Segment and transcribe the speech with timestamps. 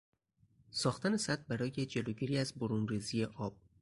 [0.71, 3.55] ساختن سد برای جلوگیری از برونریزی آب